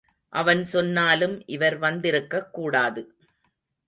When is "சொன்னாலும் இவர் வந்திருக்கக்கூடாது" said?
0.63-3.03